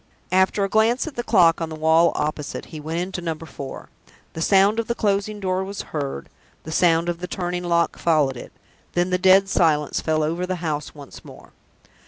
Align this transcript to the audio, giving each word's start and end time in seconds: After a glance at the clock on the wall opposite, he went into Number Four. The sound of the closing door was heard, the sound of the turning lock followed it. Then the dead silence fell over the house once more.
After 0.31 0.63
a 0.63 0.67
glance 0.67 1.05
at 1.05 1.15
the 1.15 1.21
clock 1.21 1.61
on 1.61 1.69
the 1.69 1.75
wall 1.75 2.11
opposite, 2.15 2.65
he 2.73 2.79
went 2.79 2.99
into 3.01 3.21
Number 3.21 3.45
Four. 3.45 3.89
The 4.33 4.41
sound 4.41 4.79
of 4.79 4.87
the 4.87 4.95
closing 4.95 5.39
door 5.39 5.63
was 5.63 5.83
heard, 5.93 6.27
the 6.63 6.71
sound 6.71 7.07
of 7.07 7.19
the 7.19 7.27
turning 7.27 7.63
lock 7.65 7.99
followed 7.99 8.35
it. 8.35 8.51
Then 8.93 9.11
the 9.11 9.19
dead 9.19 9.47
silence 9.47 10.01
fell 10.01 10.23
over 10.23 10.47
the 10.47 10.55
house 10.65 10.95
once 10.95 11.23
more. 11.23 11.51